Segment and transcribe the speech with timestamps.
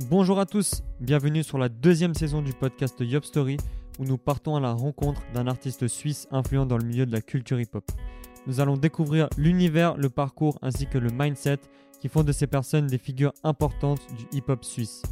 [0.00, 3.58] Bonjour à tous, bienvenue sur la deuxième saison du podcast Yop Story
[4.00, 7.20] où nous partons à la rencontre d'un artiste suisse influent dans le milieu de la
[7.20, 7.84] culture hip-hop.
[8.48, 11.58] Nous allons découvrir l'univers, le parcours ainsi que le mindset
[12.00, 15.02] qui font de ces personnes des figures importantes du hip-hop suisse.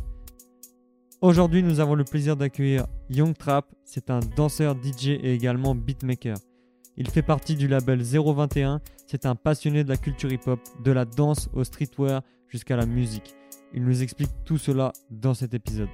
[1.21, 6.37] Aujourd'hui, nous avons le plaisir d'accueillir Young Trap, c'est un danseur, DJ et également beatmaker.
[6.97, 11.05] Il fait partie du label 021, c'est un passionné de la culture hip-hop, de la
[11.05, 12.23] danse au streetwear
[12.53, 13.35] jusqu'à la musique.
[13.75, 15.89] Il nous explique tout cela dans cet épisode.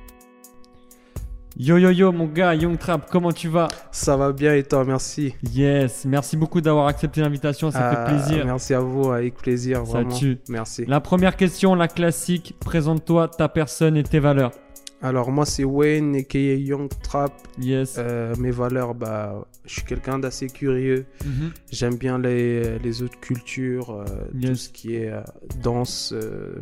[1.57, 3.69] Yo yo yo mon gars, Young Trap, comment tu vas?
[3.91, 5.35] Ça va bien et toi, merci.
[5.55, 8.45] Yes, merci beaucoup d'avoir accepté l'invitation, ça Ah, fait plaisir.
[8.45, 10.15] Merci à vous, avec plaisir, Ça vraiment.
[10.15, 10.39] tue.
[10.49, 10.85] Merci.
[10.87, 14.53] La première question, la classique, présente-toi ta personne et tes valeurs.
[15.01, 17.33] Alors moi c'est Wayne, aka Young Trap.
[17.61, 17.97] Yes.
[17.99, 21.07] Euh, mes valeurs, bah, je suis quelqu'un d'assez curieux.
[21.25, 21.53] Mhm.
[21.71, 24.05] J'aime bien les, les autres cultures, euh,
[24.43, 25.21] tout ce qui est euh,
[25.63, 26.13] danse,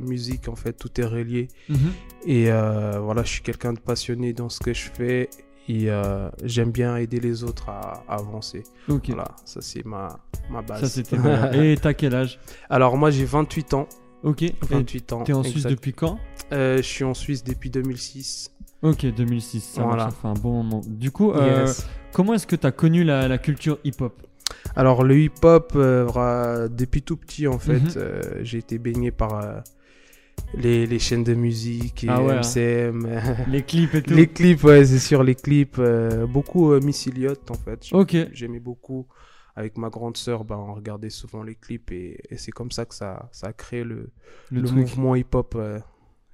[0.00, 1.48] musique, en fait, tout est relié.
[1.68, 1.78] Mhm.
[2.26, 5.30] Et voilà, je suis quelqu'un de passionné dans ce que je fais.
[5.68, 8.62] Et euh, j'aime bien aider les autres à, à avancer.
[8.88, 9.08] Ok.
[9.08, 10.80] Voilà, ça c'est ma, ma base.
[10.82, 11.16] Ça c'était.
[11.72, 12.38] Et t'as quel âge?
[12.70, 13.88] Alors moi j'ai 28 ans.
[14.22, 14.42] Ok.
[14.42, 15.22] Et 28 ans.
[15.24, 16.18] T'es en Suisse depuis quand?
[16.52, 18.50] Euh, je suis en Suisse depuis 2006.
[18.82, 20.04] Ok, 2006, ça, Voilà.
[20.04, 20.80] marche, ça fait un bon moment.
[20.86, 21.66] Du coup, euh,
[22.12, 24.12] comment est-ce que t'as connu la, la culture hip-hop?
[24.76, 28.42] Alors le hip-hop, euh, depuis tout petit en fait, Mhm.
[28.42, 29.62] j'ai été baigné par
[30.54, 32.40] les, les chaînes de musique, et Ah ouais, hein.
[32.42, 33.08] MCM,
[33.50, 35.80] Les clips et tout les clips, ouais, c'est sûr, les clips.
[36.28, 37.80] beaucoup Miss Elliott en fait.
[37.92, 38.16] Ok.
[38.32, 39.06] J'aimais beaucoup.
[39.56, 42.84] Avec ma grande sœur, bah, on regardait souvent les clips et, et c'est comme ça
[42.84, 44.10] que ça, ça a créé le,
[44.50, 45.80] Le, mouvement hip-hop euh,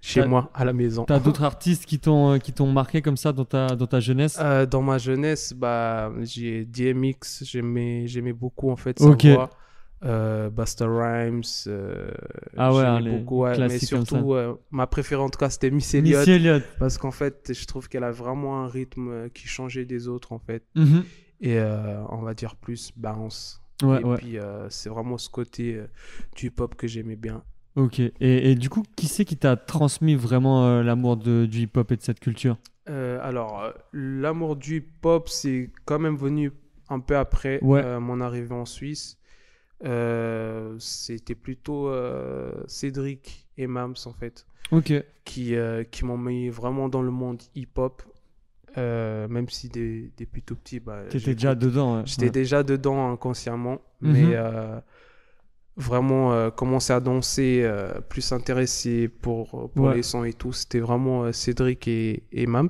[0.00, 1.04] chez moi, à la maison.
[1.04, 4.00] T'as d'autres artistes qui t'ont euh, qui t'ont marqué comme ça dans ta dans ta
[4.00, 4.38] jeunesse?
[4.40, 9.24] Euh, dans ma jeunesse, bah, j'ai DMX, j'aimais, j'aimais beaucoup en fait sa Ok.
[9.26, 9.50] voix.
[10.04, 12.10] Euh, Busta Rhymes, euh,
[12.56, 15.94] Ah ouais, les beaucoup, ouais, mais surtout euh, ma préférée en tout cas c'était Miss
[15.94, 20.32] Elliott parce qu'en fait je trouve qu'elle a vraiment un rythme qui changeait des autres
[20.32, 21.04] en fait Mhm.
[21.42, 23.60] Et euh, on va dire plus bounce.
[23.82, 24.16] Ouais, et ouais.
[24.16, 25.86] puis euh, c'est vraiment ce côté euh,
[26.36, 27.42] du hip-hop que j'aimais bien.
[27.76, 27.98] Ok.
[28.00, 32.02] Et, et du coup, qui c'est qui t'a transmis vraiment l'amour du hip-hop et de
[32.02, 32.56] cette culture?
[32.86, 36.52] Alors, l'amour du hip-hop, c'est quand même venu
[36.88, 37.98] un peu après Ouais.
[38.00, 39.18] mon arrivée en Suisse.
[39.84, 44.92] Euh, C'était plutôt euh, Cédric et Mams, en fait, Ok.
[45.24, 48.02] qui, euh, qui m'ont mis vraiment dans le monde hip-hop.
[48.78, 51.96] Euh, même si des- depuis tout petit, bah, j'écoute- déjà dedans.
[51.98, 52.02] ouais.
[52.06, 52.30] J'étais Ouais.
[52.30, 54.12] déjà dedans inconsciemment, Mhm.
[54.12, 54.78] mais euh,
[55.76, 57.68] vraiment euh, commencer à danser,
[58.08, 59.96] plus intéressé pour, pour Ouais.
[59.96, 62.68] les sons et tout, c'était vraiment Cédric et, et Mams.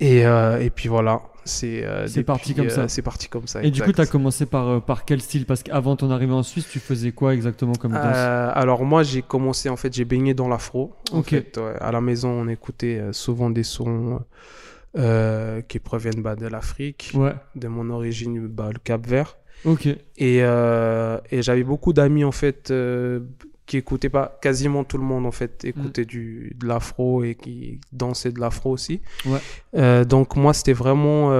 [0.00, 1.84] Et, et puis voilà, c'est
[2.26, 2.88] parti comme ça.
[2.88, 3.62] C'est parti comme ça.
[3.62, 4.06] Et du coup, exact.
[4.06, 5.44] t'as commencé par, par quel style?
[5.44, 8.16] Parce qu'avant ton arrivée en Suisse, tu faisais quoi exactement comme danse?
[8.16, 10.94] Alors moi j'ai commencé en fait j'ai baigné dans l'afro.
[11.12, 11.28] En Ok.
[11.30, 11.74] fait, ouais.
[11.80, 14.20] à la maison on écoutait souvent des sons
[14.96, 17.34] euh, qui proviennent bah, de l'Afrique, Ouais.
[17.54, 19.36] de mon origine bah, le Cap Vert.
[19.64, 19.86] Ok.
[19.86, 19.98] Et,
[20.42, 23.20] euh, et j'avais beaucoup d'amis en fait euh,
[23.66, 27.80] qui écoutaient pas, quasiment tout le monde en fait écoutait du, de l'afro et qui
[27.92, 29.00] dansait de l'afro aussi.
[29.26, 30.04] Ouais.
[30.06, 31.30] Donc moi c'était vraiment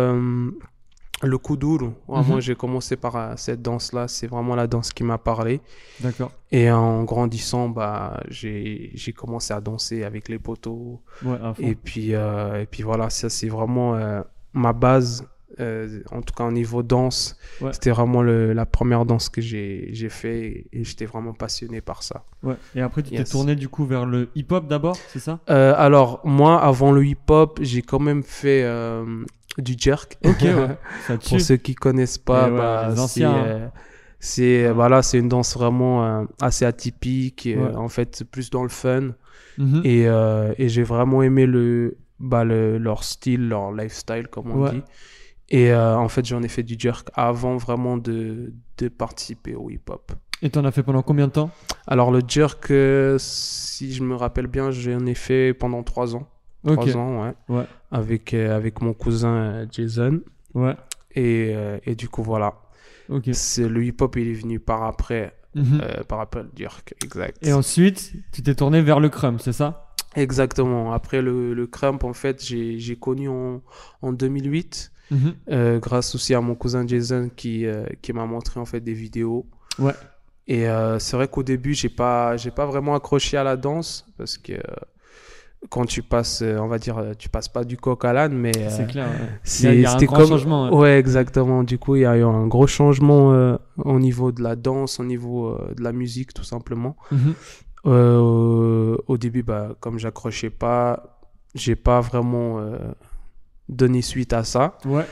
[1.22, 1.92] le kuduro.
[2.08, 2.41] Vraiment Mhm.
[2.41, 5.60] j'ai commencé par euh, cette danse là, c'est vraiment la danse qui m'a parlé.
[6.00, 6.32] D'accord.
[6.50, 11.00] Et en grandissant, bah, j'ai commencé à danser avec les poteaux.
[11.25, 11.36] Ouais.
[11.58, 14.22] Et puis, euh, et puis voilà, ça c'est vraiment euh,
[14.54, 15.26] ma base.
[16.10, 17.72] en tout cas, au niveau danse, Ouais.
[17.75, 22.25] c'était vraiment le- la première danse que j'ai fait et, j'étais vraiment passionné par ça.
[22.42, 22.54] Ouais.
[22.75, 25.41] Et après, tu t'es tourné du coup vers le hip-hop d'abord, c'est ça?
[25.48, 28.62] Alors, moi, avant le hip-hop, j'ai quand même fait
[29.59, 30.16] du jerk.
[30.25, 30.77] Ok, ouais.
[31.06, 31.28] Ça tue.
[31.28, 33.44] Pour ceux qui connaissent pas, Eh ouais, bah, c'est, hein.
[33.47, 33.69] euh,
[34.38, 37.47] euh, voilà, c'est une danse vraiment euh, assez atypique.
[37.47, 39.11] et, euh, en fait, plus dans le fun.
[39.59, 39.83] Mhm.
[39.84, 44.71] Et, euh, et j'ai vraiment aimé le, bah, le, leur style, leur lifestyle, comme on
[44.71, 44.83] dit.
[45.53, 50.12] Et en fait, j'en ai fait du jerk avant vraiment de, de participer au hip-hop.
[50.43, 51.50] Et t'en as fait pendant combien de temps?
[51.87, 52.72] Alors, le jerk,
[53.19, 56.29] si je me rappelle bien, j'en ai fait pendant trois ans.
[56.67, 57.35] Ans, ouais.
[57.49, 57.65] Ouais.
[57.91, 60.21] Avec, euh, avec mon cousin euh, Jason.
[60.55, 60.77] Ouais.
[61.15, 62.55] Et, euh, et du coup, voilà.
[63.09, 63.31] Ok.
[63.33, 65.81] C'est, le hip-hop, il est venu par après, Mhm.
[65.83, 67.39] euh, par après le jerk, exact.
[67.45, 69.93] Et ensuite, tu t'es tourné vers le crumb, c'est ça?
[70.17, 70.93] Exactement.
[70.93, 73.62] Après le, le crump, en fait, j'ai, j'ai connu en,
[74.03, 74.93] en 2008.
[75.11, 75.35] Mhm.
[75.51, 78.93] Euh, grâce aussi à mon cousin Jason qui, euh, qui m'a montré en fait des
[78.93, 79.45] vidéos.
[79.81, 79.93] Ouais.
[80.47, 80.67] Et
[80.99, 84.55] c'est vrai qu'au début, j'ai pas, j'ai pas vraiment accroché à la danse parce que
[85.69, 88.33] quand tu passes, euh, on va dire, euh, tu passes pas du coq à l'âne,
[88.33, 89.07] mais euh, C'est clair.
[89.07, 89.85] ouais.
[89.85, 90.77] a un c'était comme- changement, ouais.
[90.77, 91.62] Ouais, exactement.
[91.62, 94.99] Du coup, il y a eu un gros changement euh, au niveau de la danse,
[95.01, 96.97] au niveau euh, de la musique, tout simplement.
[97.12, 97.35] Mhm.
[97.87, 101.19] Euh, au début, bah, comme j'accrochais pas,
[101.55, 102.77] j'ai pas vraiment euh,
[103.69, 104.79] donné suite à ça.
[104.85, 105.05] Ouais.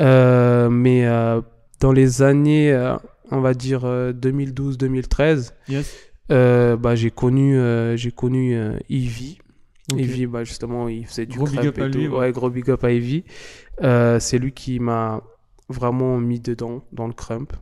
[0.00, 1.40] Euh, mais euh,
[1.80, 2.96] dans les années, euh,
[3.30, 5.94] on va dire euh, 2012-2013, Yes.
[6.30, 9.38] euh, bah, j'ai connu, euh, j'ai connu euh, Ivy.
[9.94, 12.12] Ivy, bah, justement, il faisait du Gros big up à et lui, tout.
[12.12, 12.18] ouais.
[12.18, 13.24] Ouais, gros big up à Ivy.
[13.82, 15.22] Euh, c'est lui qui m'a
[15.68, 17.52] vraiment mis dedans, dans le crump.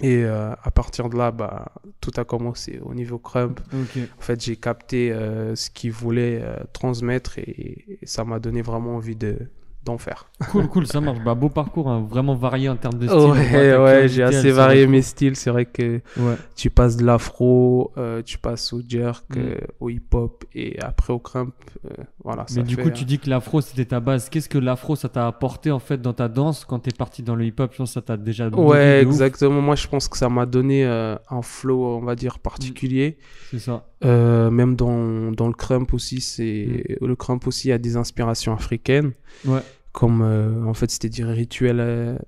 [0.00, 3.60] Et euh, à partir de là, bah, tout a commencé au niveau crump.
[3.72, 6.42] En fait, j'ai capté euh, ce qu'il voulait
[6.72, 9.38] transmettre et, et ça m'a donné vraiment envie de
[9.84, 10.26] d'en faire.
[10.50, 11.18] Cool, cool, ça marche.
[11.24, 13.18] Bah, beau parcours, hein, vraiment varié en termes de style.
[13.18, 15.36] Ouais, ouais, j'ai assez se varié mes styles.
[15.36, 16.34] C'est vrai que Ouais.
[16.56, 19.38] tu passes de l'afro, euh, tu passes au jerk, Mm.
[19.38, 21.54] euh, au hip-hop et après au crump.
[21.86, 21.90] euh,
[22.24, 24.28] voilà, Mais ça du fait, coup, euh, tu dis que l'afro c'était ta base.
[24.28, 27.34] Qu'est-ce que l'afro ça t'a apporté en fait dans ta danse quand t'es parti dans
[27.34, 27.70] le hip-hop?
[27.72, 28.50] Je pense que ça t'a déjà.
[28.50, 29.60] nourri Ouais, exactement.
[29.60, 33.18] Moi, je pense que ça m'a donné euh, un flow, on va dire, particulier.
[33.50, 33.86] C'est ça.
[34.04, 39.12] Euh, même dans, dans le crump aussi, c'est le crump aussi a des inspirations africaines.
[39.44, 39.60] Ouais.
[39.92, 42.18] Comme euh, en fait, c'était des rituels euh,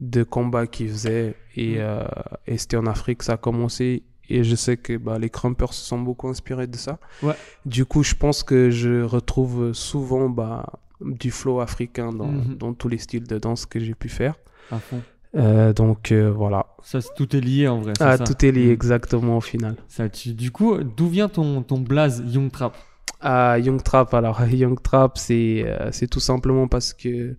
[0.00, 1.80] de combat qu'ils faisaient et, Mm.
[1.80, 2.04] euh,
[2.46, 4.04] et c'était en Afrique que ça a commencé.
[4.28, 6.98] Et je sais que bah, les crumpers se sont beaucoup inspirés de ça.
[7.22, 7.34] Ouais.
[7.66, 10.64] Du coup, je pense que je retrouve souvent bah,
[11.00, 12.56] du flow africain dans, Mhm.
[12.56, 14.36] dans tous les styles de danse que j'ai pu faire.
[14.70, 15.02] À fond.
[15.34, 16.66] Euh, donc euh, voilà.
[16.82, 17.92] Ça, tout est lié en vrai.
[18.00, 18.72] Ah, ça tout est lié Mm.
[18.72, 19.76] exactement au final.
[19.88, 22.76] Ça, tu- Du coup, d'où vient ton, ton blaze Young Trap?
[23.20, 27.36] Ah, Young Trap, alors Young Trap, c'est euh, c'est tout simplement parce que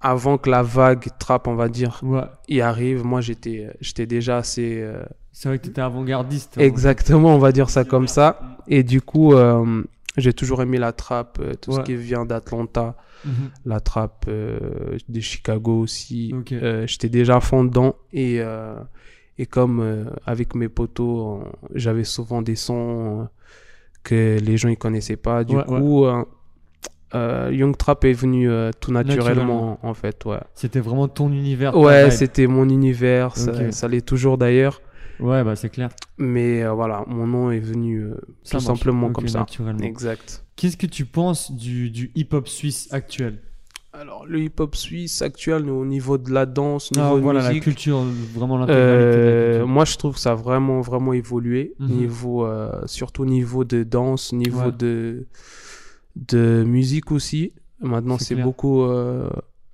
[0.00, 2.20] avant que la vague trap, on va dire, Ouais.
[2.48, 4.84] y arrive, moi j'étais j'étais déjà assez
[5.32, 6.56] C'est vrai que t'étais avant-gardiste.
[6.58, 6.62] hein.
[6.62, 8.58] exactement, on va dire ça comme ça.
[8.68, 9.34] Et du coup,
[10.16, 11.76] j'ai toujours aimé la trap, euh, tout Ouais.
[11.76, 13.32] ce qui vient d'Atlanta, Mhm.
[13.64, 16.32] la trap euh, de Chicago aussi.
[16.52, 18.40] Euh, j'étais déjà à fond dedans et
[19.38, 21.40] et comme avec mes potos,
[21.74, 23.28] j'avais souvent des sons
[24.02, 25.44] que les gens ils connaissaient pas.
[25.44, 26.06] Du Ouais, coup,
[27.14, 28.48] Young Trap est venu
[28.80, 29.78] tout naturellement, Naturellement.
[29.82, 30.24] en fait.
[30.24, 31.76] Ouais, C'était vraiment ton univers.
[31.76, 34.80] ouais c'était mon univers, ça l'est toujours d'ailleurs.
[35.20, 35.88] Ouais, bah c'est clair.
[36.18, 38.14] Mais euh, voilà, mon nom est venu euh,
[38.44, 38.64] tout marche.
[38.64, 39.40] simplement comme ça.
[39.40, 39.82] naturellement.
[39.84, 40.44] Exact.
[40.56, 43.40] Qu'est-ce que tu penses du, du hip-hop suisse actuel?
[43.92, 47.40] Alors, le hip-hop suisse actuel, au niveau de la danse, au Ah, niveau de Voilà,
[47.40, 48.02] la musique, culture,
[48.34, 49.18] vraiment l'intégralité
[49.62, 51.72] Euh, moi, je trouve que ça a vraiment, vraiment évolué.
[51.78, 51.88] Mhm.
[51.88, 54.72] Niveau, euh, surtout niveau de danse, niveau Ouais.
[54.72, 55.26] de,
[56.16, 57.52] de musique aussi.
[57.80, 58.86] Maintenant, C'est beaucoup.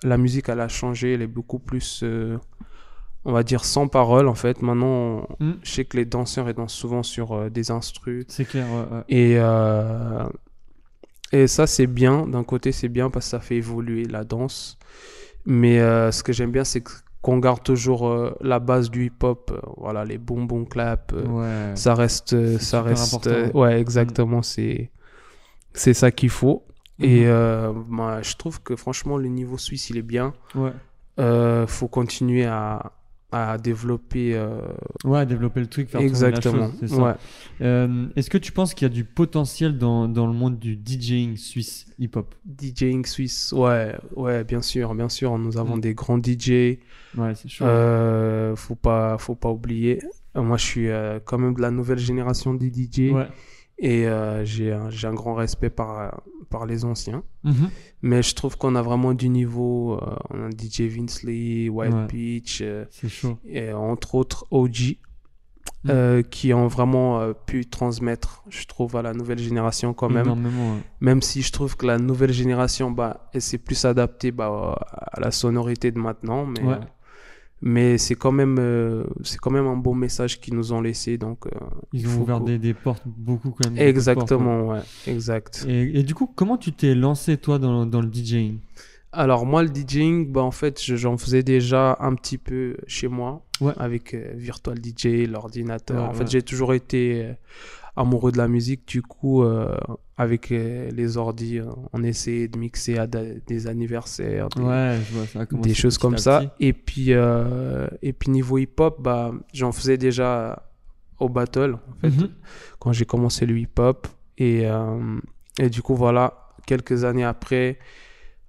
[0.05, 1.15] la musique, elle a changé.
[1.15, 2.05] Elle est beaucoup plus,
[3.25, 4.63] on va dire, sans parole, en fait.
[4.63, 8.25] Maintenant, on- je sais que les danseurs, ils dansent souvent sur euh, des instrus.
[8.29, 9.03] C'est clair, ouais, ouais.
[9.09, 10.25] Et, euh,
[11.33, 12.27] et ça, c'est bien.
[12.27, 14.79] D'un côté, c'est bien parce que ça fait évoluer la danse.
[15.47, 16.83] Mais euh, ce que j'aime bien, c'est
[17.23, 19.53] qu'on garde toujours la base du hip-hop.
[19.77, 21.13] voilà, les boom clap.
[21.13, 21.73] Ouais.
[21.77, 23.29] Ça reste, ça reste.
[23.55, 23.81] ouais.
[23.81, 24.43] exactement.
[24.43, 24.91] C'est,
[25.75, 26.65] c'est ça qu'il faut.
[27.01, 27.27] Et Mhm.
[27.29, 30.35] euh, moi, je trouve que franchement, le niveau suisse, il est bien.
[30.55, 30.73] Ouais.
[31.67, 32.93] Faut continuer à,
[33.33, 34.35] à développer.
[34.37, 34.61] euh,
[35.05, 36.71] Ouais, développer le truc, faire exactement.
[36.81, 36.93] chose.
[37.01, 37.13] Ouais.
[37.63, 40.79] Euh, Est-ce que tu penses qu'il y a du potentiel dans, dans le monde du
[40.85, 42.35] DJing suisse hip-hop?
[42.59, 45.37] DJing suisse, ouais, ouais, bien sûr, bien sûr.
[45.39, 45.81] Nous avons Mm.
[45.81, 46.79] des grands DJ.
[47.17, 47.65] Ouais, c'est chaud.
[47.65, 50.01] Euh, faut pas, faut pas oublier.
[50.35, 50.89] Moi, je suis
[51.25, 53.27] quand même de la nouvelle génération des DJ ouais.
[53.79, 54.07] et
[54.45, 57.23] j'ai un, un grand respect par, par les anciens.
[57.43, 57.71] Mhm.
[58.03, 59.95] Mais je trouve qu'on a vraiment du niveau.
[59.95, 62.07] euh, on a DJ Vince Lee, Wild Ouais.
[62.07, 62.85] Peach, euh,
[63.45, 64.99] et entre autres OG.
[65.89, 70.29] Euh, qui ont vraiment euh, pu transmettre, je trouve, à la nouvelle génération quand même.
[70.31, 70.79] Ouais.
[71.01, 74.77] Même si je trouve que la nouvelle génération, bah, elle s'est plus adaptée bah,
[75.13, 76.79] à la sonorité de maintenant, mais, Ouais.
[77.63, 81.17] Mais c'est quand même, euh, c'est quand même un bon message qu'ils nous ont laissé,
[81.19, 81.47] donc.
[81.47, 81.51] euh,
[81.93, 83.75] Ils il ont faut ouvert des, des portes, beaucoup quand même.
[83.75, 85.65] beaucoup de portes, Exactement, ouais, exact.
[85.69, 88.59] Et, et du coup, comment tu t'es lancé toi dans, dans le DJing?
[89.13, 93.09] Alors moi, le DJing, bah, en fait, je- j'en faisais déjà un petit peu chez
[93.09, 93.75] moi, Ouais.
[93.77, 96.03] avec euh, Virtual DJ, l'ordinateur.
[96.03, 97.33] Ouais, en fait, j'ai toujours été euh,
[97.95, 98.89] amoureux de la musique.
[98.89, 99.77] Du coup, euh,
[100.17, 105.15] avec euh, les ordis, euh, on essayait de mixer à des anniversaires, des, Ouais, je
[105.15, 106.55] vois, ça a commencé des choses comme ça.
[106.61, 110.69] Et puis, euh, et puis niveau hip-hop, bah, j'en faisais déjà
[111.19, 112.29] au battle, en fait, Mhm.
[112.79, 114.07] quand j'ai commencé le hip-hop.
[114.39, 115.19] Et, euh,
[115.59, 117.79] et du coup, voilà, quelques années après,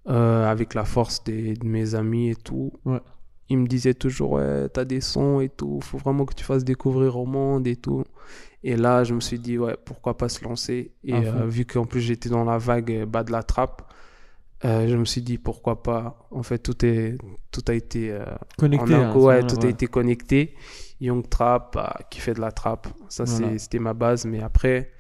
[0.10, 3.00] euh, avec la force des- de mes amis et tout, Ouais.
[3.50, 6.64] ils me disaient toujours, ouais, t'as des sons et tout, faut vraiment que tu fasses
[6.66, 8.04] découvrir au monde et tout.
[8.64, 10.92] Et là, je me suis dit, ouais, pourquoi pas se lancer.
[11.04, 11.38] Et fond.
[11.40, 13.82] euh, vu qu'en plus j'étais dans la vague euh, bas de la trappe,
[14.66, 16.26] euh, je me suis dit pourquoi pas.
[16.32, 17.18] En fait, tout, est,
[17.52, 18.24] tout a été euh,
[18.58, 18.96] Connecté.
[18.96, 20.56] en hein, ouais, tout a été connecté.
[21.02, 23.58] Young Trap, bah, qui fait de la trap, ça Voilà.
[23.60, 24.26] c'était ma base.
[24.26, 24.92] Mais après,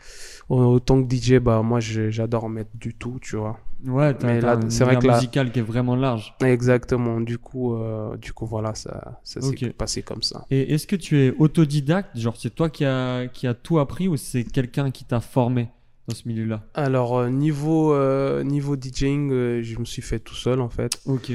[0.50, 3.58] au- autant que DJ, bah, moi j'adore mettre du tout, tu vois.
[3.86, 6.36] Ouais, t'as Mais t'as là, un c'est vrai que là- musical qui est vraiment large.
[6.44, 7.20] Exactement.
[7.20, 10.46] Du coup, euh, du coup voilà, ça, ça s'est passé comme ça.
[10.50, 12.18] Et est-ce que tu es autodidacte?
[12.18, 15.70] Genre, c'est toi qui as qui a tout appris ou c'est quelqu'un qui t'a formé
[16.08, 16.64] dans ce milieu-là?
[16.74, 21.00] Alors, euh, niveau, euh, niveau DJing, euh, je me suis fait tout seul en fait.
[21.06, 21.32] Ok.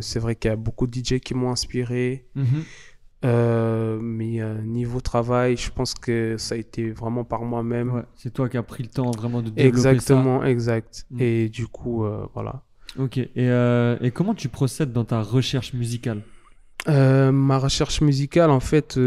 [0.00, 2.26] C'est vrai qu'il y a beaucoup de DJ qui m'ont inspiré.
[2.34, 2.44] Mhm.
[3.24, 7.90] Euh, mais euh, niveau travail, je pense que ça a été vraiment par moi-même.
[7.92, 11.06] Ouais, c'est toi qui as pris le temps vraiment de développer Exactement, exact.
[11.10, 11.20] Mm.
[11.20, 12.62] Et du coup, euh, voilà.
[12.96, 13.02] ça.
[13.02, 13.18] Ok.
[13.18, 16.22] Et, euh, et comment tu procèdes dans ta recherche musicale?
[16.88, 18.98] Euh, ma recherche musicale, en fait,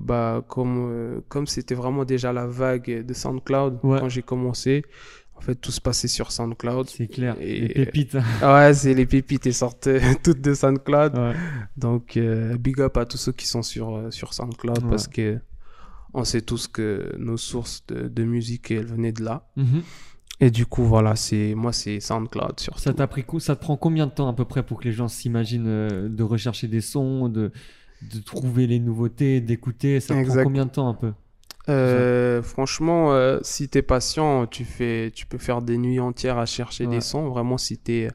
[0.00, 4.00] bah, comme comme c'était vraiment déjà la vague de SoundCloud Ouais.
[4.00, 4.84] quand j'ai commencé,
[5.36, 6.88] en fait, tout se passait sur SoundCloud.
[6.88, 7.36] C'est clair.
[7.40, 8.16] Et- Les pépites.
[8.42, 9.88] Ouais, c'est les pépites elles sortent
[10.24, 11.16] toutes de SoundCloud.
[11.16, 11.34] ouais.
[11.76, 14.90] Donc, euh, big up à tous ceux qui sont sur, sur SoundCloud Ouais.
[14.90, 15.38] parce que
[16.14, 19.48] on sait tous que nos sources de, de musique, elles venaient de là.
[19.56, 19.82] Mhm.
[20.42, 22.80] Et du coup, voilà, c'est moi, c'est SoundCloud surtout.
[22.80, 24.92] Ça t'a pris ça te prend combien de temps à peu près pour que les
[24.92, 27.52] gens s'imaginent euh, de rechercher des sons, de,
[28.02, 30.00] de trouver les nouveautés, d'écouter?
[30.00, 31.12] Ça te prend combien de temps un peu?
[31.68, 36.46] Euh, franchement, euh, si t'es patient, tu fais, tu peux faire des nuits entières à
[36.46, 36.96] chercher Ouais.
[36.96, 37.28] des sons.
[37.28, 38.08] Vraiment, si t'es,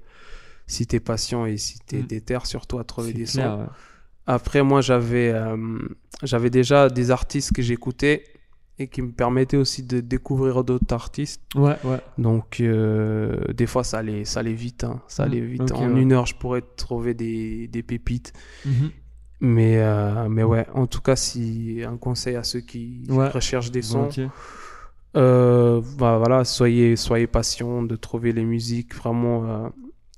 [0.65, 2.07] si patient et si t'es Mm.
[2.07, 3.59] déter surtout à trouver des clair, sons.
[3.59, 3.67] ouais.
[4.27, 5.77] Après, moi, j'avais, euh,
[6.23, 8.23] j'avais déjà des artistes que j'écoutais
[8.79, 11.41] et qui me permettaient aussi de découvrir d'autres artistes.
[11.55, 11.99] Ouais, ouais.
[12.17, 14.83] Donc, euh, des fois, ça allait, ça allait vite.
[14.83, 15.01] hein.
[15.07, 15.27] Ça Mm.
[15.27, 15.71] allait vite.
[15.71, 16.01] En ouais.
[16.01, 18.33] une heure, je pourrais trouver des, des pépites.
[18.65, 18.91] Mhm.
[19.41, 23.29] Mais, euh, mais ouais, en tout cas, si un conseil à ceux qui Ouais.
[23.29, 24.09] recherchent des sons,
[25.15, 29.69] euh, bah, voilà, soyez, soyez patient de trouver les musiques, vraiment euh,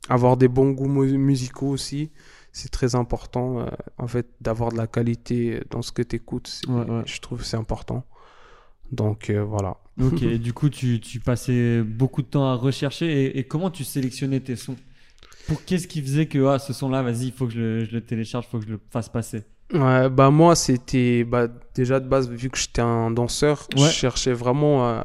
[0.10, 2.12] avoir des bons goûts mu- musicaux aussi.
[2.58, 3.68] C'est très important, euh,
[4.00, 6.62] en fait, d'avoir de la qualité dans ce que tu écoutes.
[6.68, 7.04] Ouais, ouais.
[7.06, 8.04] Je trouve c'est important.
[8.92, 9.78] Donc euh, voilà.
[10.02, 13.26] Ok, et du coup, tu, tu passais beaucoup de temps à rechercher.
[13.26, 14.76] Et, et comment tu sélectionnais tes sons?
[15.48, 17.92] Pour qu'est-ce qui faisait que ah, ce son-là, vas-y, il faut que je le, je
[17.92, 19.44] le télécharge, il faut que je le fasse passer?
[19.72, 24.34] Ouais, bah moi, c'était bah, déjà de base, vu que j'étais un danseur, je cherchais
[24.34, 25.04] vraiment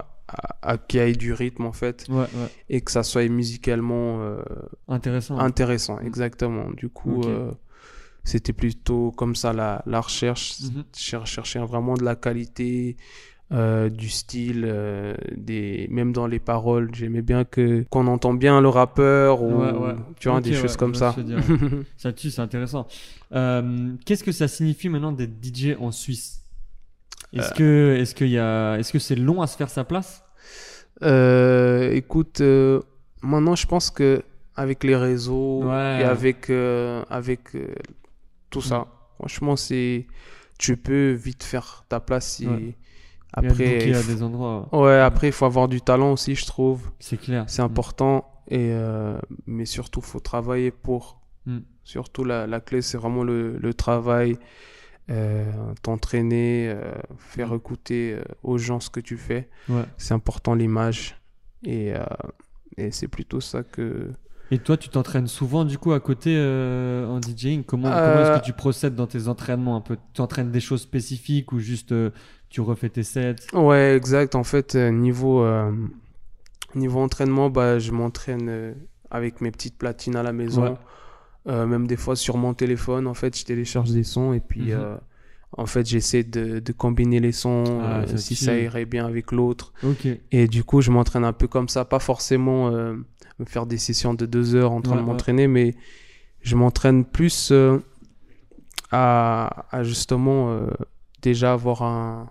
[0.63, 2.49] à, à, y ait du rythme, en fait, Ouais, ouais.
[2.69, 4.43] et que ça soit musicalement euh,
[4.89, 5.39] Intéressant.
[5.39, 6.71] intéressant, exactement.
[6.71, 7.51] Du coup, euh,
[8.25, 10.85] c'était plutôt comme ça la, la recherche, Mhm.
[10.97, 12.97] Cher- chercher vraiment de la qualité,
[13.53, 14.65] euh, du style,
[15.37, 15.87] des...
[15.91, 16.89] même dans les paroles.
[16.95, 20.95] J'aimais bien que qu'on entend bien le rappeur ou Ouais, tu vois des choses comme
[20.95, 21.15] ça.
[21.99, 22.87] Ça tue, c'est intéressant.
[23.31, 26.42] Qu'est-ce que ça signifie maintenant d'être DJ en Suisse?
[27.33, 27.57] Est-ce Euh.
[27.57, 30.23] que est-ce qu'il y a est-ce que c'est long à se faire sa place?
[31.03, 32.81] Euh, écoute, euh,
[33.23, 34.23] maintenant je pense que
[34.55, 36.01] avec les réseaux Ouais.
[36.01, 37.41] et avec avec
[38.51, 38.63] tout Mm.
[38.63, 38.87] ça,
[39.19, 40.07] franchement c'est
[40.59, 42.77] tu peux vite faire ta place si Ouais.
[43.43, 44.69] Il y a il à faut- des endroits.
[44.73, 47.45] ouais après il faut avoir du talent aussi je trouve C'est clair.
[47.47, 51.61] c'est important et euh, mais surtout faut travailler pour Mm.
[51.83, 54.37] surtout la, la clé c'est vraiment le, le travail
[55.11, 55.51] euh,
[55.83, 59.49] t'entraîner euh, faire écouter euh, aux gens ce que tu fais.
[59.69, 59.85] Ouais.
[59.97, 61.17] c'est important l'image.
[61.65, 61.93] Et,
[62.77, 64.11] et c'est plutôt ça que
[64.51, 67.63] Et toi, tu t'entraînes souvent du coup à côté en DJing?
[67.63, 69.77] Comment, comment est-ce que tu procèdes dans tes entraînements?
[69.77, 71.95] Un peu Tu entraînes des choses spécifiques ou juste
[72.49, 73.37] tu refais tes sets?
[73.53, 74.35] Ouais exact.
[74.35, 75.47] En fait niveau
[76.75, 78.75] niveau entraînement bah je m'entraîne
[79.11, 80.65] avec mes petites platines à la maison.
[80.65, 80.77] Ouais.
[81.49, 84.71] Euh, même des fois sur mon téléphone en fait je télécharge des sons et puis
[84.73, 84.79] Mhm.
[84.79, 84.97] euh,
[85.59, 89.07] en fait j'essaie de, de combiner les sons Ah, euh, ça si ça irait bien
[89.07, 89.73] avec l'autre
[90.31, 94.15] et du coup je m'entraîne un peu comme ça pas forcément me faire des sessions
[94.15, 95.09] de deux heures en train Ouais, de ouais.
[95.09, 95.75] m'entraîner mais
[96.43, 97.53] je m'entraîne plus
[98.91, 100.61] à, à justement
[101.23, 102.31] déjà avoir un,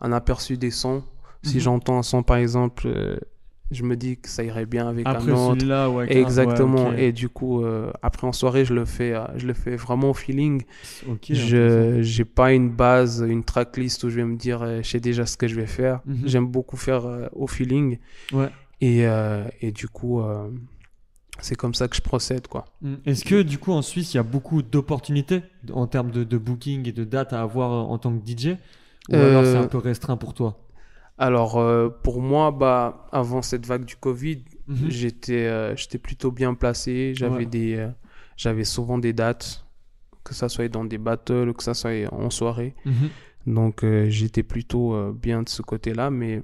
[0.00, 1.04] un aperçu des sons
[1.42, 1.60] si Mhm.
[1.62, 2.88] j'entends un son par exemple
[3.70, 6.12] je me dis que ça irait bien avec Après un autre celui-là, ouais.
[6.12, 6.88] Exactement.
[6.88, 6.98] ouais, ok.
[6.98, 10.10] Et du coup, euh, après en soirée, je le fais, euh, je le fais vraiment
[10.10, 10.62] au feeling.
[11.08, 11.46] Ok, intéressant.
[11.46, 15.00] je j'ai pas une base, une tracklist où je vais me dire, euh, je sais
[15.00, 16.00] déjà ce que je vais faire.
[16.04, 16.22] Mhm.
[16.24, 17.98] J'aime beaucoup faire euh, au feeling.
[18.32, 18.50] Ouais.
[18.80, 20.22] Et, euh, et du coup,
[21.40, 22.64] c'est comme ça que je procède, quoi.
[22.82, 22.94] Mm.
[23.06, 26.38] Est-ce que du coup en Suisse il y a beaucoup d'opportunités en termes de, de
[26.38, 28.56] booking et de dates à avoir en tant que DJ
[29.10, 30.58] Ou alors c'est un peu restreint pour toi?
[31.20, 34.90] Alors, euh, pour moi, bah, avant cette vague du Covid, Mhm.
[34.90, 37.12] j'étais euh, j'étais plutôt bien placé.
[37.14, 37.46] J'avais Ouais.
[37.46, 37.88] des, euh,
[38.36, 39.66] j'avais souvent des dates,
[40.24, 42.74] que ça soit dans des battles, que ça soit en soirée.
[42.86, 43.10] Mhm.
[43.46, 46.42] Donc j'étais plutôt bien de ce côté-là, mais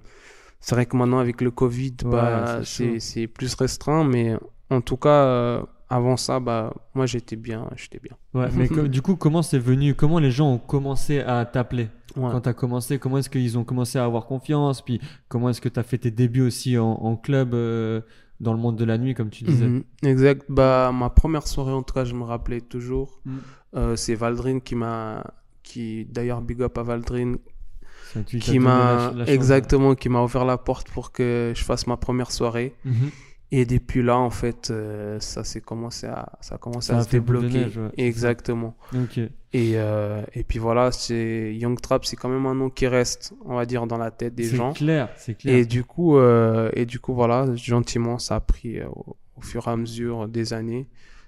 [0.61, 4.37] c'est vrai que maintenant avec le Covid, Ouais, bah, c'est plus restreint, mais
[4.71, 8.17] En tout cas, avant ça, bah, moi j'étais bien, j'étais bien.
[8.35, 12.31] Ouais, mais du coup, comment c'est venu Comment les gens ont commencé à t'appeler Ouais.
[12.33, 15.61] quand tu as commencé Comment est-ce qu'ils ont commencé à avoir confiance Puis comment est-ce
[15.61, 18.01] que tu as fait tes débuts aussi en, en club euh,
[18.41, 19.67] dans le monde de la nuit, comme tu disais?
[19.67, 19.85] Mhm.
[20.03, 20.45] Exact.
[20.49, 23.21] Bah, ma première soirée, en tout cas, je me rappelais toujours.
[23.27, 23.39] Mhm.
[23.77, 25.25] Euh, c'est Valdrine qui m'a,
[25.63, 31.13] qui, d'ailleurs, big up à t'as qui m'a, exactement, qui m'a ouvert la porte pour
[31.13, 32.75] que je fasse ma première soirée.
[32.85, 33.11] Mhm.
[33.59, 37.03] Et depuis là, en fait, euh, ça s'est commencé à, ça a commencé Ça à
[37.05, 37.49] se débloquer.
[37.49, 38.07] neige, ouais, c'est ça.
[38.07, 38.77] Exactement.
[38.95, 39.19] Ok.
[39.19, 39.31] Et,
[39.77, 43.55] euh, et puis voilà, c'est Young Trap, c'est quand même un nom qui reste, on
[43.55, 44.75] va dire, dans la tête des C'est gens.
[44.75, 45.57] clair, c'est clair.
[45.57, 49.67] Et du coup, euh, et du coup, voilà, gentiment, ça a pris au, au fur
[49.69, 50.87] et à mesure des années,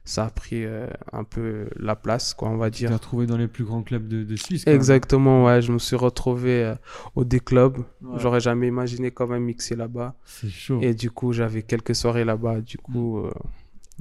[0.08, 2.94] ça a pris euh, un peu la place, quoi, on va Tu t'es dire.
[2.96, 4.64] retrouvé dans les plus grands clubs de, de Suisse.
[4.66, 6.74] Exactement, ouais, je me suis retrouvé euh,
[7.14, 7.78] au D-Club.
[8.02, 8.18] Ouais.
[8.18, 10.14] J'aurais jamais imaginé quand même mixer là-bas.
[10.24, 10.78] C'est chaud.
[10.80, 12.60] Et du coup, j'avais quelques soirées là-bas.
[12.62, 13.30] Du coup, euh,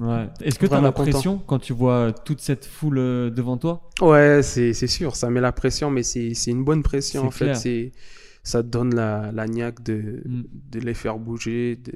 [0.00, 0.28] Ouais.
[0.40, 1.10] Est-ce que tu as la content.
[1.10, 3.90] pression quand tu vois toute cette foule euh, devant toi?
[4.00, 7.30] Ouais, c'est c'est sûr, ça met la pression, mais c'est c'est une bonne pression en
[7.32, 7.46] fait.
[7.46, 7.56] clair.
[7.56, 7.90] C'est
[8.44, 10.42] ça te donne la, la niaque de, Mm.
[10.70, 11.92] de les faire bouger, de,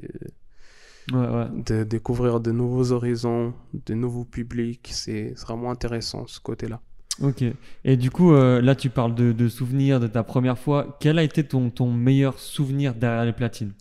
[1.11, 1.47] Ouais, ouais.
[1.65, 4.89] de découvrir de nouveaux horizons, de nouveaux publics.
[4.93, 6.79] C'est c'est vraiment intéressant ce côté-là.
[7.21, 7.43] Ok.
[7.83, 10.97] Et du coup, euh, là, tu parles de, de souvenirs de ta première fois.
[10.99, 13.73] Quel a été ton, ton meilleur souvenir derrière les platines?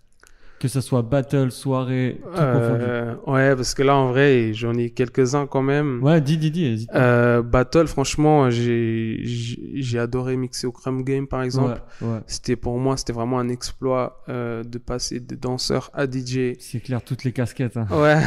[0.63, 2.85] Que ce soit battle, soirée, tout confondu.
[2.87, 6.01] Euh, ouais, parce que là en vrai, j'en ai quelques-uns quand même.
[6.05, 6.87] Ouais, dis, dis, dis.
[6.95, 11.81] Euh, Battle, franchement, j'ai adoré mixer au Crumb Game par exemple.
[12.01, 12.21] Ouais, ouais.
[12.29, 16.55] C'était pour moi, c'était vraiment un exploit euh, de passer de danseur à DJ.
[16.61, 17.77] C'est clair, toutes les casquettes.
[17.77, 17.89] hein.
[17.91, 18.21] Ouais.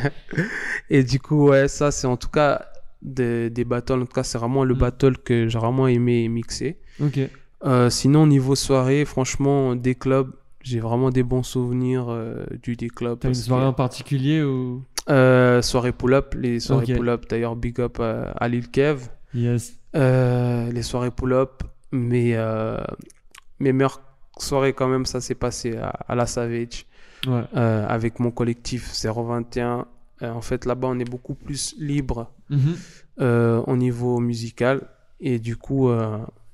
[0.90, 2.64] Et du coup, ouais, ça c'est en tout cas
[3.02, 4.00] des, des battles.
[4.00, 4.78] En tout cas, c'est vraiment le Mm.
[4.78, 6.78] battle que j'ai vraiment aimé mixer.
[7.02, 7.18] Ok.
[7.90, 13.18] Sinon, niveau soirée, franchement, des clubs, j'ai vraiment des bons souvenirs euh, du des clubs.
[13.18, 14.82] T'as une soirée que- en particulier ou?
[15.10, 19.08] Euh, soirée pull-up, les soirées pull-up, d'ailleurs, big up à, à Lil Kev.
[19.34, 19.74] Yes.
[19.96, 22.36] Euh, les soirées pull-up, mais
[23.58, 24.00] mes meilleures
[24.38, 26.86] soirées quand même, ça s'est passé à, à la Savage
[27.26, 27.44] Ouais.
[27.54, 29.86] avec mon collectif 021.
[30.22, 32.74] Euh, en fait, là-bas, on est beaucoup plus libre Mhm.
[33.66, 34.82] au niveau musical
[35.20, 35.90] et du coup,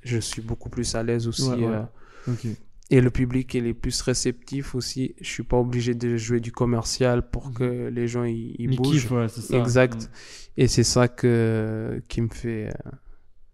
[0.02, 1.50] je suis beaucoup plus à l'aise aussi.
[1.50, 1.82] Ouais, ouais.
[2.28, 2.46] Ok.
[2.90, 5.14] Et le public il est plus réceptif aussi.
[5.20, 7.54] Je suis pas obligé de jouer du commercial pour Mhm.
[7.54, 8.92] que les gens ils, bougent.
[9.02, 9.58] kiffent, ouais, ça.
[9.58, 10.10] Exact.
[10.56, 12.90] Et c'est ça que qui me fait euh.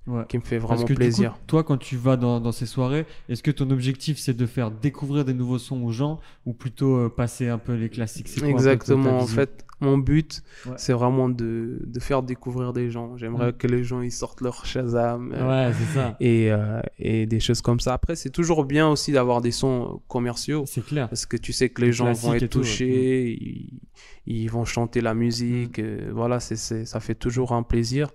[0.07, 0.25] Ouais.
[0.29, 1.39] qui me fait Parce vraiment que du coup, plaisir.
[1.47, 4.71] toi, quand tu vas dans, dans ces soirées, est-ce que ton objectif c'est de faire
[4.71, 8.29] découvrir des nouveaux sons aux gens ou plutôt euh, passer un peu les classiques?
[8.39, 9.19] Quoi Exactement.
[9.19, 10.75] En fait, mon but, Ouais.
[10.77, 13.17] c'est vraiment de, de faire découvrir des gens.
[13.17, 13.57] J'aimerais Mm.
[13.57, 16.17] que les gens ils sortent leur Shazam euh, Ouais, c'est ça.
[16.21, 17.95] et, euh, et des choses comme ça.
[17.95, 21.09] Après, c'est toujours bien aussi d'avoir des sons commerciaux C'est clair.
[21.09, 22.65] parce que tu sais que les gens vont être tout, ouais.
[22.65, 23.81] touchés, ils,
[24.27, 25.79] ils vont chanter la musique.
[25.79, 25.83] Mm.
[25.83, 28.11] euh, voilà, c'est, ça fait toujours un plaisir.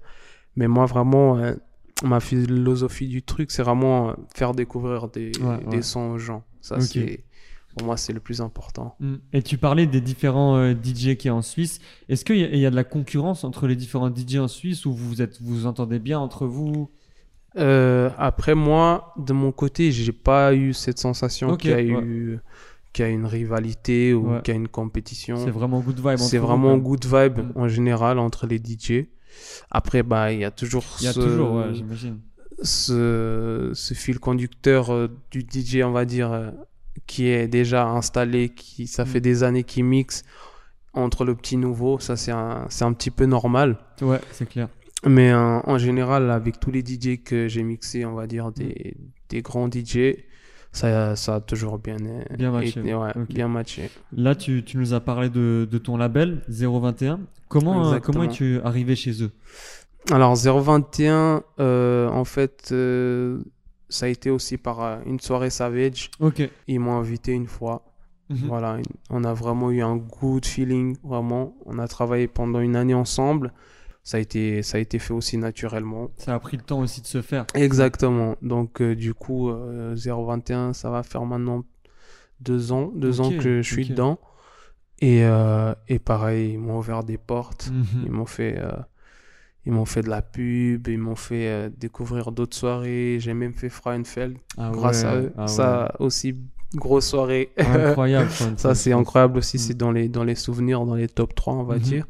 [0.56, 1.54] Mais moi, vraiment, euh,
[2.04, 5.82] ma philosophie du truc, c'est vraiment euh, faire découvrir des, Ouais, des ouais.
[5.82, 6.44] sons aux gens.
[6.62, 7.24] Ça, c'est,
[7.78, 8.96] pour moi, c'est le plus important.
[9.00, 9.16] Mm.
[9.34, 11.80] Et tu parlais des différents euh, DJ qui y a en Suisse.
[12.10, 14.48] Est-ce qu'il y, a- il y a de la concurrence entre les différents DJ en
[14.48, 16.90] Suisse ou vous êtes vous, entendez bien entre vous?
[17.58, 21.88] Euh, après moi, de mon côté, j'ai pas eu cette sensation qu'il y a ouais.
[21.88, 22.40] eu
[22.92, 24.42] qu'il y a une rivalité ou Ouais.
[24.44, 25.38] qu'il y a une compétition.
[25.38, 26.18] C'est vraiment good vibe.
[26.18, 27.52] C'est vraiment good vibe Mm.
[27.56, 29.06] en général entre les DJ.
[29.71, 31.65] Après, bah, il y a toujours y a ce, toujours, ouais,
[32.62, 36.52] ce, ce fil conducteur euh, du DJ, on va dire, euh,
[37.08, 39.08] qui est déjà installé, qui ça Mm.
[39.08, 40.23] fait des années qu'il mixe
[40.93, 41.99] entre le petit nouveau.
[41.99, 43.78] Ça, c'est un, c'est un petit peu normal.
[44.02, 44.67] Ouais, c'est clair.
[45.06, 48.97] Mais euh, en général, avec tous les DJ que j'ai mixés, on va dire des,
[49.30, 50.15] des grands DJ,
[50.71, 51.97] ça, ça a toujours bien,
[52.38, 53.89] Bien matché, ouais, bien matché.
[54.13, 57.19] Là, tu, tu nous as parlé de, de ton label 021.
[57.47, 58.19] Comment, euh, Exactement.
[58.19, 59.32] comment es-tu arrivé chez eux?
[60.12, 63.39] Alors 021, euh, en fait, euh,
[63.89, 66.12] ça a été aussi par euh, une soirée Savage.
[66.19, 66.47] Ok.
[66.67, 67.84] Ils m'ont invité une fois.
[68.29, 68.38] Mhm.
[68.47, 68.77] Voilà,
[69.10, 71.55] on a vraiment eu un good feeling, vraiment.
[71.65, 73.51] On a travaillé pendant une année ensemble.
[74.10, 76.10] Ça a été, ça a été fait aussi naturellement.
[76.17, 77.45] Ça a pris le temps aussi de se faire.
[77.54, 78.38] Exactement.
[78.41, 81.63] Donc, euh, du coup, euh, 021, ça va faire maintenant
[82.41, 84.17] deux ans, deux ans que je suis dedans.
[85.00, 87.69] Et, euh, et pareil, ils m'ont ouvert des portes.
[87.72, 88.04] Mhm.
[88.06, 88.72] Ils m'ont fait, euh,
[89.67, 93.17] ils m'ont fait de la pub, ils m'ont fait euh, découvrir d'autres soirées.
[93.19, 95.32] J'ai même fait Frauenfeld Ah grâce à eux.
[95.38, 96.36] ah Ça aussi,
[96.74, 97.52] grosse soirée.
[97.58, 98.32] Incroyable.
[98.58, 99.58] Ça, c'est incroyable aussi.
[99.58, 99.60] Mm.
[99.60, 101.82] C'est dans les, dans les souvenirs, dans les top 3, on va Mhm.
[101.82, 102.08] dire.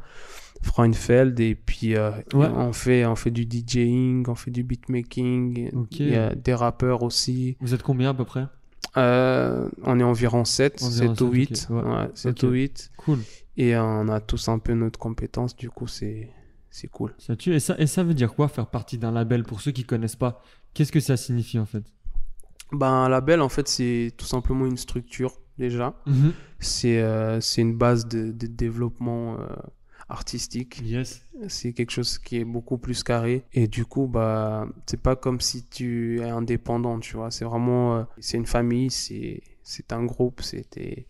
[0.62, 2.48] Frauenfeld, et puis euh, Ouais.
[2.54, 5.72] on, fait, on fait du DJing, on fait du beatmaking.
[5.92, 7.56] Il y a des rappeurs aussi.
[7.62, 8.46] Vous êtes combien à peu près?
[8.98, 11.68] Euh, on est environ 7, Environ 7 ou sept, 8.
[11.70, 11.92] ok, ouais.
[11.92, 12.50] Ouais, 7 Ok.
[12.50, 12.92] ou 8.
[12.98, 13.20] Cool.
[13.58, 16.30] Et on a tous un peu notre compétence, du coup, c'est
[16.72, 17.14] c'est cool.
[17.18, 17.54] Ça tue.
[17.56, 20.16] Et ça, et ça veut dire quoi faire partie d'un label pour ceux qui connaissent
[20.16, 20.42] pas?
[20.74, 21.84] Qu'est-ce que ça signifie en fait?
[22.72, 25.96] Ben, un label, en fait, c'est tout simplement une structure, déjà.
[26.60, 29.46] C'est euh, c'est une base de, de développement euh,
[30.10, 30.82] artistique.
[30.84, 31.22] Yes.
[31.48, 33.44] C'est quelque chose qui est beaucoup plus carré.
[33.54, 37.32] Et du coup, bah, c'est pas comme si tu es indépendant, tu vois.
[37.32, 41.06] C'est vraiment, euh, c'est une famille, c'est c'est un groupe, c'était.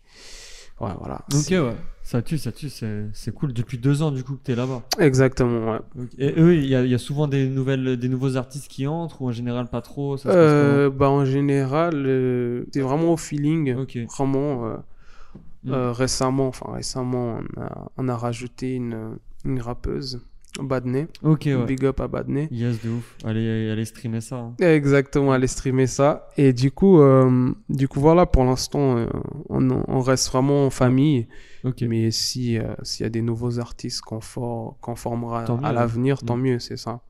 [0.80, 1.24] Ouais, voilà.
[1.34, 1.76] Ok, ouais.
[2.02, 2.70] Ça tue, ça tue.
[2.70, 3.52] C'est c'est cool.
[3.52, 4.82] Depuis deux ans, du coup, que t'es là-bas.
[4.98, 5.78] Exactement, ouais.
[6.18, 8.86] Et eux, il y, a- il y a souvent des nouvelles, des nouveaux artistes qui
[8.86, 10.16] entrent ou en général pas trop.
[10.16, 13.74] Ça se passe Euh, bah, en général, euh, c'est vraiment au feeling.
[14.16, 14.82] Vraiment,
[15.66, 15.72] euh, Mm.
[15.74, 20.20] euh, récemment, enfin récemment, on a, on a rajouté une, une rappeuse,
[20.60, 21.06] Badney.
[21.22, 21.64] Ok, ouais.
[21.64, 22.48] Big up à Badney.
[22.50, 23.16] Yes, de ouf.
[23.24, 24.36] Allez, allez streamer ça.
[24.36, 24.54] hein.
[24.58, 26.28] Exactement, aller streamer ça.
[26.36, 29.06] Et du coup, euh, du coup voilà, pour l'instant, euh,
[29.48, 31.28] on, on reste vraiment en famille.
[31.62, 31.82] Ok.
[31.82, 36.18] Mais si euh, s'il y a des nouveaux artistes qu'on for- formera Tant à l'avenir,
[36.20, 36.26] ouais.
[36.26, 36.42] tant Mm.
[36.42, 37.00] mieux, c'est ça.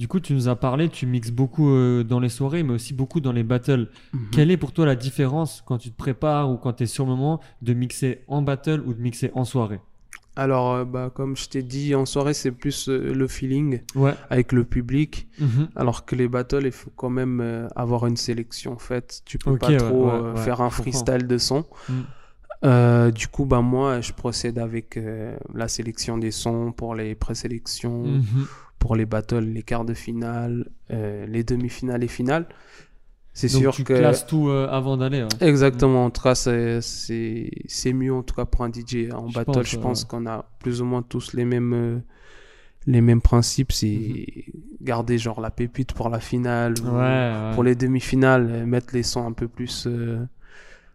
[0.00, 2.94] Du coup, tu nous as parlé, tu mixes beaucoup euh, dans les soirées, mais aussi
[2.94, 3.90] beaucoup dans les battles.
[4.14, 4.20] Mhm.
[4.32, 7.04] Quelle est pour toi la différence quand tu te prépares ou quand tu es sur
[7.04, 9.78] le moment de mixer en battle ou de mixer en soirée?
[10.36, 14.14] Alors, euh, bah, comme je t'ai dit, en soirée, c'est plus euh, le feeling Ouais.
[14.30, 15.28] avec le public.
[15.38, 15.68] Mhm.
[15.76, 19.20] Alors que les battles, il faut quand même euh, avoir une sélection faite.
[19.26, 21.66] Tu peux pas ouais, trop ouais, faire un freestyle de son.
[21.90, 21.92] Mm.
[22.64, 24.98] Euh, du coup, bah, moi, je procède avec
[25.54, 28.46] la sélection des sons pour les présélections, Mhm.
[28.80, 32.46] Pour les battles, les quarts de finale, euh, les demi-finales et finales.
[33.32, 33.92] C'est sûr tu que...
[33.94, 35.22] classes tout euh, avant d'aller.
[35.22, 35.28] ouais.
[35.48, 36.80] Exactement, en tout cas, c'est-
[37.92, 39.12] mieux en tout cas pour un DJ.
[39.14, 39.82] En Je battle, pense, je ouais.
[39.82, 41.98] pense qu'on a plus ou moins tous les mêmes, euh,
[42.86, 43.70] les mêmes principes.
[43.72, 44.42] C'est Mhm.
[44.82, 46.74] garder genre la pépite pour la finale.
[46.82, 47.50] ou Ouais, ouais.
[47.54, 50.18] Pour les demi-finales, euh, mettre les sons un peu plus euh,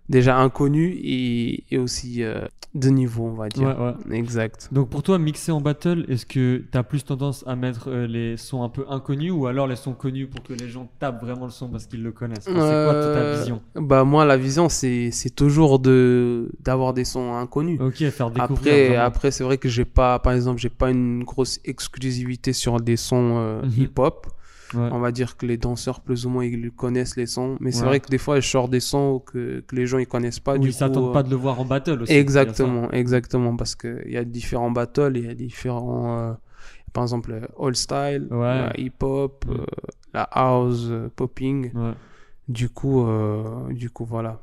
[0.10, 2.42] déjà inconnus et, et aussi euh,
[2.74, 3.68] de niveau, on va dire.
[3.80, 4.18] Ouais, ouais.
[4.18, 4.68] Exact.
[4.72, 8.06] Donc pour toi, mixer en battle, est-ce que tu as plus tendance à mettre euh,
[8.06, 11.22] les sons un peu inconnus ou alors les sons connus pour que les gens tapent
[11.22, 12.48] vraiment le son parce qu'ils le connaissent?
[12.50, 13.62] Enfin, C'est quoi ta Euh, vision?
[13.76, 17.80] Bah moi, la vision, c'est toujours de d'avoir des sons inconnus.
[17.80, 18.42] Ok, faire découvrir.
[18.44, 19.04] Après, vraiment.
[19.06, 22.98] après c'est vrai que j'ai pas, par exemple, j'ai pas une grosse exclusivité sur des
[22.98, 23.72] sons euh, Mhm.
[23.84, 24.28] hip-hop.
[24.74, 24.90] Ouais.
[24.92, 27.58] On va dire que les danseurs, plus ou moins, ils connaissent les sons.
[27.60, 30.08] Mais c'est vrai que des fois, je sors des sons que, que les gens ils
[30.08, 30.56] connaissent pas.
[30.56, 32.14] Ou du ils s'attendent euh, pas de le voir en battle aussi.
[32.14, 33.56] Exactement, exactement.
[33.56, 36.18] Parce qu'il y a différents battles, il y a différents.
[36.20, 36.34] euh,
[36.94, 38.38] par exemple, euh, All Style, Ouais.
[38.46, 39.52] euh, hip-hop, Mm.
[39.52, 39.66] euh,
[40.14, 41.72] la house, popping.
[42.48, 43.06] Du coup,
[43.72, 44.42] du coup, voilà.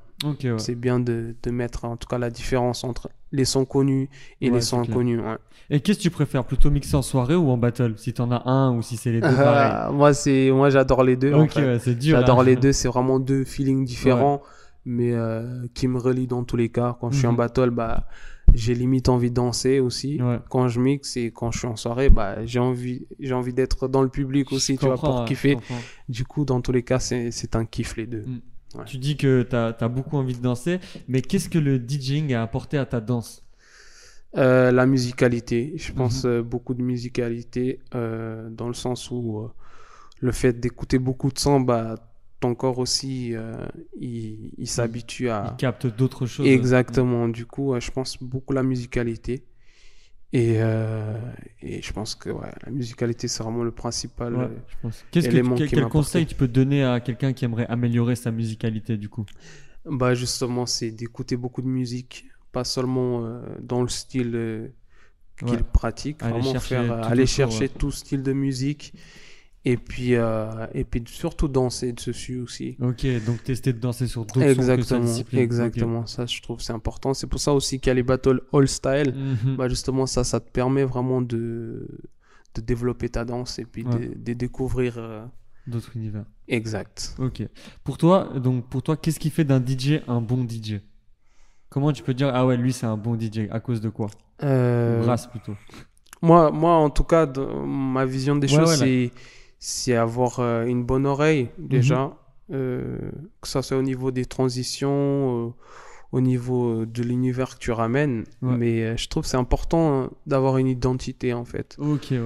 [0.58, 4.08] C'est bien de, de mettre en tout cas la différence entre les sons connus
[4.40, 5.20] et Ouais, les sons inconnus.
[5.20, 5.36] ouais.
[5.70, 8.46] Et qu'est-ce que tu préfères Plutôt mixer en soirée ou en battle Si t'en as
[8.48, 11.32] un ou si c'est les deux Ah, moi, c'est, moi, j'adore les deux.
[11.32, 11.94] en Ok, fait.
[11.94, 12.18] dur.
[12.18, 12.44] J'adore hein.
[12.44, 12.72] les deux.
[12.72, 14.42] C'est vraiment deux feelings différents,
[14.84, 16.96] mais euh, qui me relient dans tous les cas.
[17.00, 17.38] Quand je suis en Mhm.
[17.38, 18.06] battle, bah,
[18.52, 20.20] j'ai limite envie de danser aussi.
[20.20, 20.38] Ouais.
[20.50, 23.88] Quand je mixe et quand je suis en soirée, bah, j'ai envie, j'ai envie d'être
[23.88, 25.56] dans le public aussi, Je tu vois, pour ouais, kiffer.
[26.10, 28.24] Du coup, dans tous les cas, c'est, c'est un kiff les deux.
[28.26, 28.40] Mm.
[28.74, 28.84] Ouais.
[28.86, 32.42] Tu dis que tu as, beaucoup envie de danser, mais qu'est-ce que le DJing a
[32.42, 33.42] apporté à ta danse?
[34.36, 36.30] Euh, la musicalité, je pense Mhm.
[36.30, 39.48] euh, beaucoup de musicalité euh, dans le sens où euh,
[40.20, 41.96] le fait d'écouter beaucoup de sons, bah,
[42.40, 43.34] ton corps aussi,
[44.00, 45.50] il, il s'habitue à...
[45.52, 46.46] Il capte d'autres choses.
[46.46, 49.44] Exactement, du coup, je pense beaucoup la musicalité.
[50.32, 51.18] Et, euh,
[51.60, 54.34] et je pense que ouais, la musicalité, c'est vraiment le principal.
[54.34, 55.06] Ouais, euh, je pense.
[55.12, 57.66] Qu'est-ce que, élément quel, qui quel m'a conseil tu peux donner à quelqu'un qui aimerait
[57.68, 59.26] améliorer sa musicalité du coup?
[59.84, 64.68] Bah justement, c'est d'écouter beaucoup de musique, pas seulement euh, dans le style euh,
[65.46, 65.64] qu'il Ouais.
[65.64, 68.94] pratique, Aller vraiment chercher faire, aller chercher tout style de musique
[69.64, 72.76] et puis euh, et puis surtout danser dessus aussi.
[72.80, 75.06] Ok, donc tester de danser sur d'autres sons que Exactement,
[75.40, 76.06] exactement.
[76.06, 77.14] Ça, je trouve c'est important.
[77.14, 79.14] C'est pour ça aussi qu'il y a les battles all style.
[79.14, 79.56] Mhm.
[79.56, 81.86] Bah justement, ça, ça te permet vraiment de
[82.54, 84.08] de développer ta danse et puis Ouais.
[84.08, 84.94] de, de découvrir.
[84.98, 85.24] euh,
[85.66, 86.24] D'autres univers.
[86.48, 87.14] Exact.
[87.20, 87.42] Ok.
[87.84, 90.80] Pour toi, donc pour toi, qu'est-ce qui fait d'un DJ un bon DJ
[91.68, 94.08] Comment tu peux dire ah ouais lui c'est un bon DJ à cause de quoi?
[94.42, 95.54] Euh, Brasse plutôt.
[96.20, 97.26] Moi, moi, en tout cas,
[97.64, 99.10] ma vision des Ouais, choses, ouais, c'est,
[99.64, 102.16] c'est avoir euh, une bonne oreille, déjà.
[102.50, 102.98] euh,
[103.40, 105.50] que ça soit au niveau des transitions, euh,
[106.10, 108.24] au niveau de l'univers que tu ramènes.
[108.42, 108.56] Ouais.
[108.58, 111.76] Mais euh, je trouve que c'est important euh, d'avoir une identité, en fait.
[111.78, 112.20] Ok ouais.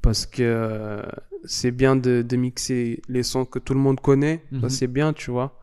[0.00, 1.02] Parce que euh,
[1.44, 4.44] c'est bien de, de mixer les sons que tout le monde connaît.
[4.52, 4.60] Mhm.
[4.60, 5.58] Ça, c'est bien, tu vois.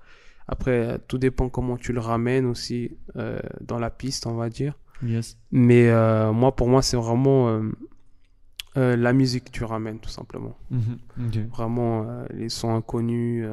[0.50, 4.74] Après, tout dépend comment tu le ramènes aussi euh, dans la piste, on va dire.
[5.02, 5.38] Yes.
[5.52, 5.90] Mais
[6.34, 7.62] moi, pour moi, c'est vraiment
[8.78, 10.56] euh, la musique que tu ramènes, tout simplement.
[10.72, 11.48] Mhm.
[11.50, 13.46] Vraiment, euh, les sons inconnus,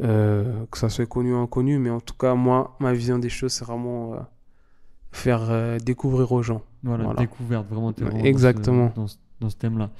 [0.00, 3.28] euh, que ça soit connu ou inconnu, mais en tout cas, moi, ma vision des
[3.28, 4.14] choses, c'est vraiment
[5.12, 6.62] faire découvrir aux gens.
[6.82, 7.20] Voilà, Voilà.
[7.20, 7.92] découverte, vraiment.
[7.92, 8.92] dans ce- exactement.
[9.40, 9.90] Dans ce, thème-là.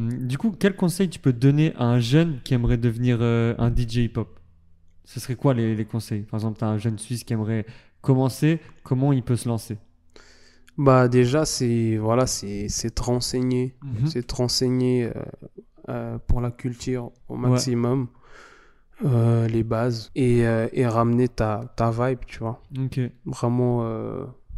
[0.00, 3.96] Du coup, quel conseil tu peux donner à un jeune qui aimerait devenir un DJ
[4.04, 4.38] hip-hop
[5.04, 6.22] Ce serait quoi les, les conseils?
[6.22, 7.64] Par exemple, tu as un jeune Suisse qui aimerait
[8.00, 9.78] commencer, comment il peut se lancer?
[10.78, 13.74] Bah, déjà, c'est voilà, c'est c'est te renseigner.
[13.82, 14.06] Mhm.
[14.06, 15.12] c'est te renseigner euh,
[15.88, 18.08] euh, pour la culture au maximum,
[19.04, 22.62] euh, les bases, et, et ramener ta, ta vibe, tu vois.
[23.24, 23.84] Vraiment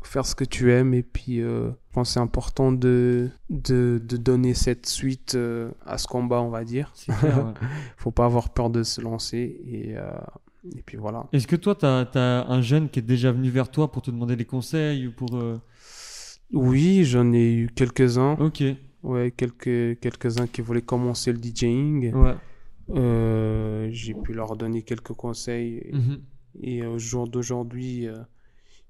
[0.09, 4.01] faire ce que tu aimes, et puis euh, je pense que c'est important de, de,
[4.03, 6.93] de donner cette suite euh, à ce combat, on va dire.
[7.05, 7.47] clair.
[7.47, 7.53] ouais.
[7.97, 10.11] Faut pas avoir peur de se lancer, et, euh,
[10.77, 11.27] et puis voilà.
[11.33, 14.11] Est-ce que toi, tu as, un jeune qui est déjà venu vers toi pour te
[14.11, 15.29] demander des conseils ou pour...
[16.55, 18.63] euh, Oui, j'en ai eu quelques-uns, Ok,
[19.03, 22.13] ouais, quelques, quelques-uns qui voulaient commencer le DJing.
[22.15, 22.35] ouais.
[22.91, 25.91] Euh, j'ai pu leur donner quelques conseils.
[25.93, 26.21] Mhm.
[26.63, 28.17] Et au jour d'aujourd'hui, euh,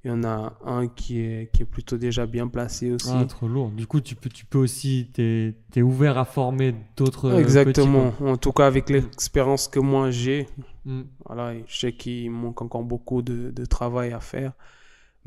[0.05, 3.11] il y en a un qui est, qui est plutôt déjà bien placé aussi.
[3.13, 3.71] Ah, trop lourd.
[3.71, 5.11] Du coup, tu peux, tu peux aussi...
[5.13, 7.27] Tu es, ouvert à former d'autres...
[7.27, 8.13] euh, Exactement.
[8.13, 10.47] petits, En tout cas, avec l'expérience que moi j'ai.
[10.85, 11.03] Mm.
[11.27, 14.53] voilà, je sais qu'il manque encore beaucoup de, de travail à faire.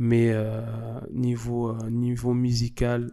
[0.04, 0.62] Mais euh,
[1.14, 3.12] niveau, euh, niveau musical,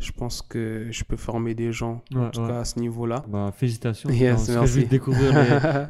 [0.00, 2.48] je pense que je peux former des gens, en tout ouais.
[2.48, 3.24] cas à ce niveau-là.
[3.28, 4.10] Bah, félicitations.
[4.10, 4.84] Yes, On se merci.
[4.86, 5.32] découvrir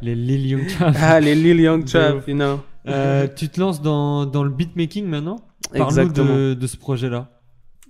[0.02, 0.96] les, les Lil Young Trap.
[1.00, 2.60] ah, les Lil Young Trap, you know.
[2.86, 5.36] Euh, tu te lances dans, dans le beatmaking maintenant?
[5.74, 7.30] Parle-nous de, de ce projet-là.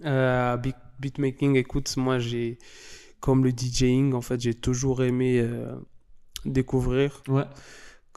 [0.05, 2.59] Euh, beat- beatmaking, écoute, moi j'ai,
[3.19, 5.75] comme le DJing, en fait, j'ai toujours aimé euh,
[6.45, 7.21] découvrir.
[7.27, 7.45] Ouais.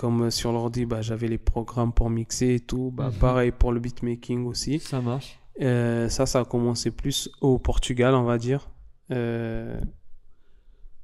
[0.02, 2.92] Comme euh, sur l'ordi, bah, j'avais les programmes pour mixer et tout.
[2.92, 3.20] Bah, Mhm.
[3.20, 4.80] Pareil pour le beatmaking aussi.
[4.80, 5.38] Ça marche.
[5.62, 8.72] Euh, ça, ça a commencé plus au Portugal, on va dire.
[9.12, 9.80] Euh,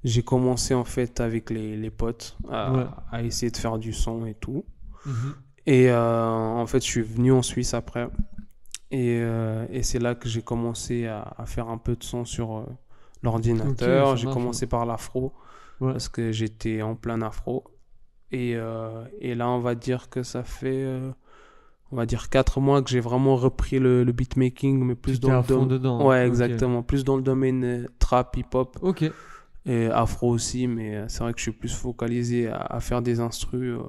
[0.03, 2.85] j'ai commencé en fait avec les, les potes à, Ouais.
[3.11, 4.65] à essayer de faire du son et tout.
[5.05, 5.33] Mhm.
[5.67, 6.25] Et euh,
[6.63, 8.09] en fait, je suis venu en Suisse après.
[8.89, 9.17] Et,
[9.69, 12.65] et c'est là que j'ai commencé à, à faire un peu de son sur
[13.21, 14.15] l'ordinateur.
[14.17, 15.33] J'ai commencé par l'afro
[15.79, 15.91] Ouais.
[15.91, 17.63] parce que j'étais en plein afro.
[18.31, 21.11] Et, euh, et là, on va dire que ça fait, euh,
[21.91, 25.37] on va dire, 4 mois que j'ai vraiment repris le, le beatmaking, mais plus dans
[25.37, 25.67] le domaine.
[25.69, 26.05] dedans.
[26.07, 26.83] Ouais, exactement.
[26.83, 29.05] Plus dans le domaine euh, trap, hip-hop Ok.
[29.65, 30.67] et afro aussi.
[30.67, 33.83] Mais c'est vrai que je suis plus focalisé à, à faire des instrus euh,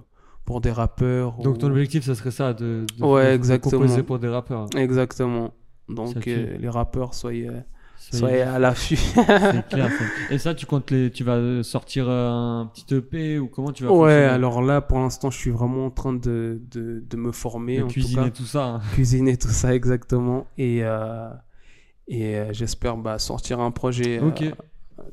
[0.44, 1.36] pour des rappeurs.
[1.38, 4.66] Donc ton objectif, ça serait ça, de, de, Ouais, de- de composer pour des rappeurs.
[4.76, 5.52] Exactement.
[5.88, 7.50] Donc les rappeurs, soyez,
[7.98, 8.96] soyez à l'affût.
[9.14, 9.90] c'est clair.
[9.90, 10.04] ça.
[10.34, 13.84] Et ça, tu comptes les, tu vas sortir euh, un petit EP ou comment tu
[13.84, 17.32] vas ouais, alors là, pour l'instant, je suis vraiment en train de, de, de me
[17.32, 18.30] former, De en tout cuisiner cas.
[18.30, 18.64] tout ça.
[18.64, 18.80] hein.
[18.94, 20.46] Cuisiner tout ça, exactement.
[20.56, 21.28] Et, euh,
[22.08, 24.50] et euh, j'espère bah, sortir un projet euh,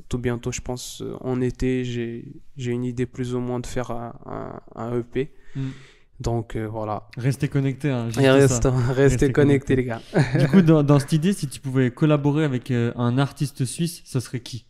[0.08, 1.02] tout bientôt, je pense.
[1.20, 2.24] En été, j'ai
[2.56, 5.32] j'ai une idée plus ou moins de faire un, un, un EP.
[5.54, 5.68] Mm.
[6.20, 7.08] Donc euh, voilà.
[7.18, 7.90] Restez connectés.
[7.90, 8.32] hein, Et ça.
[8.34, 10.00] reste, restez, Restez connectés, les gars.
[10.38, 14.02] Du coup, dans, dans cette idée, si tu pouvais collaborer avec euh, un artiste suisse,
[14.04, 14.66] ce serait qui?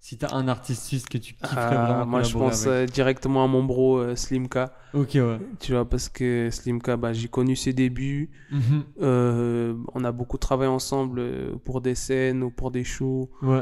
[0.00, 2.88] Si t'as un artiste suisse que tu kifferais Ah, vraiment moi, je pense avec.
[2.90, 4.72] euh, directement à mon bro euh, Slimka.
[4.94, 5.38] Ok, ouais.
[5.60, 8.30] Tu vois, parce que Slimka, bah, j'ai connu ses débuts.
[8.50, 8.84] Mhm.
[9.02, 13.30] Euh, on a beaucoup travaillé ensemble euh, pour des scènes ou pour des shows.
[13.42, 13.60] Ouais.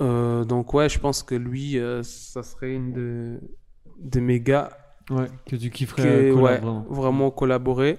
[0.00, 3.40] Euh, donc, ouais, je pense que lui, euh, ça serait une de,
[4.00, 4.70] de mes gars
[5.10, 6.86] Ouais, que tu kifferais euh, collab, ouais, vraiment.
[6.90, 7.98] vraiment collaborer.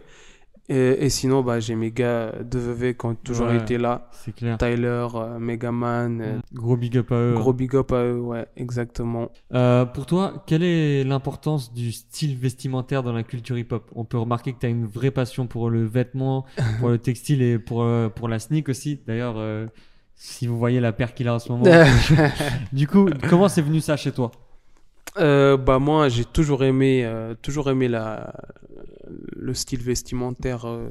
[0.71, 3.57] Et, et sinon, bah, j'ai mes gars de VV qui ont toujours Ouais.
[3.57, 4.07] été là.
[4.11, 4.55] C'est clair.
[4.59, 7.33] Tyler, euh, Megaman, euh, Gros big up à eux.
[7.33, 9.31] gros big up à eux, ouais, exactement.
[9.55, 13.89] Euh, pour toi, quelle est l'importance du style vestimentaire dans la culture hip-hop?
[13.95, 16.45] On peut remarquer que tu as une vraie passion pour le vêtement,
[16.79, 18.99] pour le textile et pour, euh, pour la sneak aussi.
[19.07, 19.37] D'ailleurs,
[20.13, 21.65] si vous voyez la paire qu'il a en ce moment.
[22.73, 24.29] du coup, comment c'est venu ça chez toi?
[25.17, 28.31] Euh, bah moi j'ai toujours aimé euh, toujours aimé la
[29.35, 30.89] le style vestimentaire euh,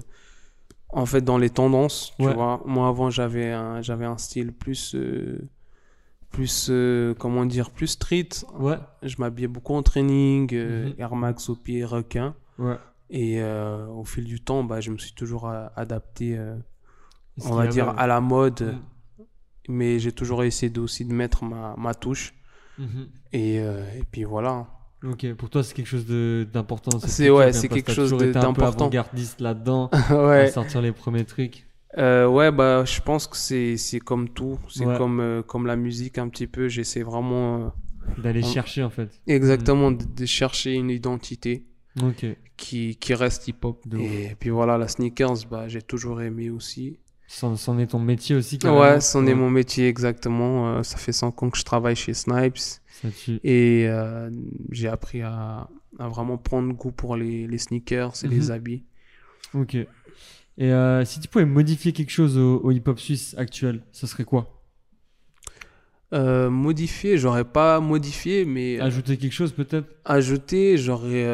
[0.90, 2.60] en fait dans les tendances tu vois.
[2.66, 4.96] Moi avant j'avais un j'avais un style plus
[6.30, 6.70] plus
[7.18, 8.28] comment dire plus street.
[8.58, 10.94] Ouais, je m'habillais beaucoup en training euh, Mhm.
[10.98, 12.34] Air Max au pied requin.
[12.58, 12.76] Ouais.
[13.10, 16.38] et au fil du temps bah je me suis toujours adapté
[17.44, 18.60] on va dire à la mode.
[18.62, 19.22] Mm.
[19.68, 22.34] mais j'ai toujours essayé aussi de mettre ma, ma touche
[22.78, 23.08] Mhm.
[23.32, 24.66] et, euh, et puis voilà
[25.04, 26.06] Ok, pour toi c'est quelque chose
[26.52, 26.98] d'important.
[27.00, 28.84] C'est- ouais, c'est quelque chose d'important.
[28.86, 31.66] avant-gardiste là-dedans, ouais sortir les premiers trucs.
[31.96, 34.58] Euh, ouais, bah, je pense que c'est, c'est comme tout.
[34.68, 34.96] C'est Ouais.
[34.98, 36.68] comme, euh, comme la musique un petit peu.
[36.68, 37.68] J'essaie vraiment euh,
[38.22, 39.08] D'aller On- chercher en fait.
[39.26, 41.66] exactement de, de chercher une identité
[42.02, 42.26] Ok.
[42.56, 43.84] qui, qui reste hip-hop.
[43.98, 46.98] Et puis voilà, la sneakers, bah, j'ai toujours aimé aussi.
[47.30, 49.00] C'en est ton métier aussi Ouais, carrément.
[49.00, 50.78] c'en est mon métier exactement.
[50.78, 52.56] Euh, ça fait 5 ans que je travaille chez Snipes
[53.44, 54.30] et euh,
[54.70, 58.32] j'ai appris à, à vraiment prendre goût pour les, les sneakers et Mhm.
[58.34, 58.82] les habits.
[59.54, 59.74] Ok.
[59.74, 59.86] Et
[60.72, 64.54] euh, si tu pouvais modifier quelque chose au, au hip-hop suisse actuel, ce serait quoi?
[66.10, 69.86] Modifier, j'aurais pas modifié, mais Ajouter quelque chose peut-être?
[70.06, 71.26] ajouter, j'aurais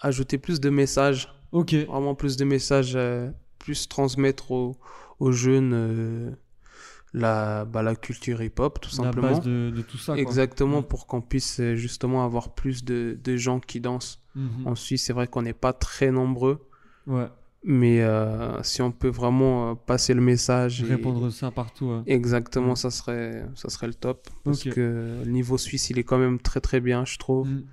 [0.00, 1.28] ajouté plus de messages.
[1.52, 1.74] Ok.
[1.74, 2.98] Vraiment plus de messages,
[3.58, 4.76] plus transmettre aux,
[5.22, 6.30] aux jeunes euh,
[7.14, 9.28] la, bah, la culture hip-hop, tout La simplement.
[9.28, 10.14] base de, de tout ça.
[10.14, 10.22] quoi.
[10.22, 14.20] Exactement, pour qu'on puisse euh, justement avoir plus de, de gens qui dansent.
[14.34, 14.66] Mhm.
[14.66, 16.58] En Suisse, c'est vrai qu'on n'est pas très nombreux,
[17.06, 17.26] Ouais.
[17.64, 22.02] mais euh, si on peut vraiment passer le message et- Répondre ça partout.
[22.06, 22.76] exactement, Mm.
[22.76, 24.28] ça serait, ça serait le top.
[24.44, 27.48] Parce que le niveau suisse, il est quand même très très bien, je trouve.
[27.48, 27.64] Mm.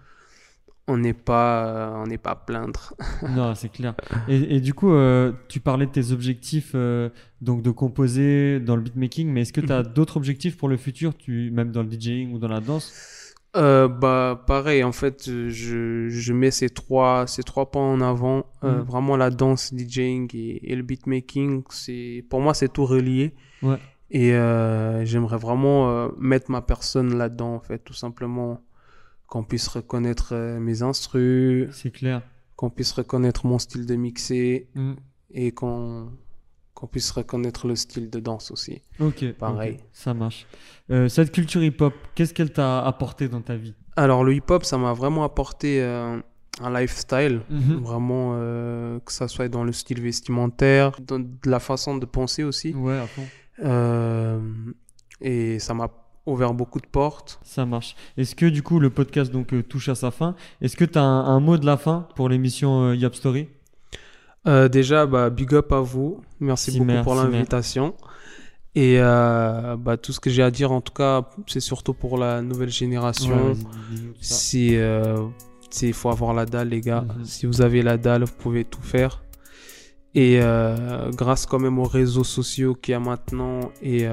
[0.92, 2.94] On n'est pas, euh, on n'est pas à plaindre.
[3.30, 3.94] Non, c'est clair.
[4.28, 7.10] Et, et du coup, euh, tu parlais de tes objectifs euh,
[7.42, 10.78] donc de composer dans le beatmaking, mais est-ce que tu as d'autres objectifs pour le
[10.78, 12.92] futur, tu, même dans le DJing ou dans la danse?
[13.56, 18.46] Euh, bah pareil en fait je, je mets ces trois ces trois points en avant
[18.62, 18.82] Mhm.
[18.82, 23.78] vraiment la danse DJing et, et le beatmaking c'est pour moi c'est tout relié Ouais.
[24.12, 24.30] et
[25.06, 28.62] j'aimerais vraiment mettre ma personne là-dedans en fait tout simplement
[29.30, 32.22] qu'on puisse reconnaître euh, mes instrus C'est clair.
[32.56, 34.94] qu'on puisse reconnaître mon style de mixer Mm.
[35.32, 36.10] et qu'on
[36.74, 39.34] qu'on puisse reconnaître le style de danse aussi Ok.
[39.34, 39.78] Pareil.
[39.92, 40.48] ça marche.
[40.92, 43.74] Euh, cette culture hip-hop, qu'est-ce qu'elle t'a apporté dans ta vie?
[43.98, 46.18] Alors le hip-hop ça m'a vraiment apporté euh,
[46.62, 47.76] un lifestyle Mhm.
[47.84, 52.44] Vraiment, euh, que ça soit dans le style vestimentaire, dans de la façon de penser
[52.46, 52.74] aussi.
[52.74, 53.26] Ouais, à fond.
[55.22, 55.90] Et ça m'a
[56.30, 57.40] ouvert beaucoup de portes.
[57.44, 57.96] Ça marche.
[58.18, 60.36] Est-ce que du coup le podcast donc euh, touche à sa fin?
[60.62, 63.48] Est-ce que tu as un, un mot de la fin pour l'émission euh, Yop Story?
[64.48, 66.22] Euh, déjà, bah, big up à vous.
[66.40, 67.94] Merci Si, beaucoup pour l'invitation.
[68.76, 72.18] Et euh, bah, tout ce que j'ai à dire, en tout cas, c'est surtout pour
[72.18, 73.52] la nouvelle génération.
[73.52, 73.56] Ouais,
[74.22, 74.78] si
[75.82, 77.02] il faut avoir la dalle, les gars.
[77.02, 77.26] Mhm.
[77.26, 79.24] Si vous avez la dalle, vous pouvez tout faire.
[80.16, 80.40] Et
[81.16, 84.08] grâce quand même aux réseaux sociaux qu'il y a maintenant et,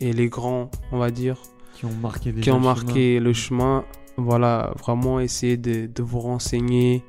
[0.00, 1.36] et les grands, on va dire,
[1.74, 3.84] Qui ont marqué qui ont le marqué le chemin,
[4.16, 7.04] voilà, vraiment essayer de, de vous renseigner,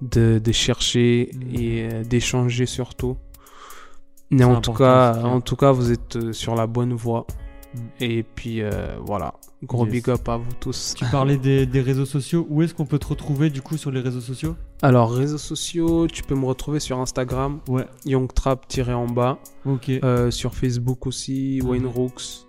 [0.00, 1.54] de, de chercher Mhm.
[1.54, 3.16] et euh, d'échanger surtout.
[4.30, 7.26] Mais en tout, cas, en tout cas, vous êtes euh, sur la bonne voie.
[7.74, 7.80] Mhm.
[8.00, 9.92] Et puis euh, voilà, gros Yes.
[9.92, 10.94] big up à vous tous.
[10.96, 12.46] Tu parlais des, des réseaux sociaux.
[12.50, 14.56] Où est-ce qu'on peut te retrouver du coup sur les réseaux sociaux?
[14.82, 17.86] Alors, réseaux sociaux, tu peux me retrouver sur Instagram, Ouais.
[18.04, 19.88] youngtrap-en bas, Ok.
[19.90, 21.68] euh, sur Facebook aussi, Mhm.
[21.70, 22.46] Wayne Rooks.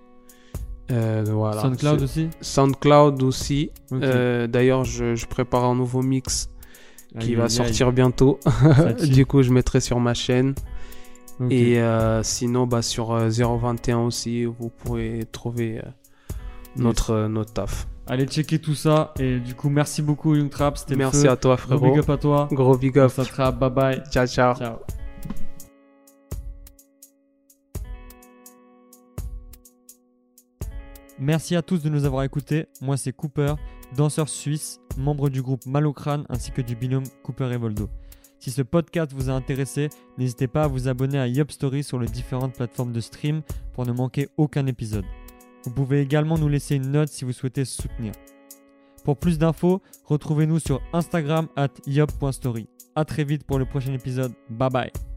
[0.91, 1.62] Euh, voilà.
[1.62, 3.69] SoundCloud aussi SoundCloud aussi.
[3.93, 6.50] Euh, D'ailleurs, je, je prépare un nouveau mix
[7.19, 7.56] qui Aïe, va aïe, aïe.
[7.56, 8.39] sortir bientôt.
[9.10, 10.56] Du coup, je mettrai sur ma chaîne.
[11.50, 15.82] Et euh, sinon, bah, sur euh, 021 aussi, vous pouvez trouver
[16.76, 17.88] notre, notre taf.
[18.08, 19.13] Allez checker tout ça.
[19.20, 20.78] Et du coup, merci beaucoup Young Trap.
[20.78, 21.89] C'était Merci à toi, Gros frérot.
[21.92, 22.48] big up à toi.
[22.52, 23.12] Gros big up.
[23.12, 23.58] s'attrape.
[23.60, 24.04] Bye bye.
[24.12, 24.56] Ciao, ciao.
[24.56, 24.76] Ciao.
[31.20, 32.66] Merci à tous de nous avoir écoutés.
[32.82, 33.54] Moi, c'est Cooper,
[33.96, 37.89] danseur suisse, membre du groupe Malocrane ainsi que du binôme Cooper et Voldo.
[38.39, 41.98] Si ce podcast vous a intéressé, n'hésitez pas à vous abonner à Yop Story sur
[42.00, 43.42] les différentes plateformes de stream
[43.74, 45.06] pour ne manquer aucun épisode.
[45.65, 48.13] Vous pouvez également nous laisser une note si vous souhaitez soutenir.
[49.04, 52.67] Pour plus d'infos, retrouvez-nous sur Instagram at yop.story.
[52.95, 54.34] A très vite pour le prochain épisode.
[54.49, 55.12] Bye bye.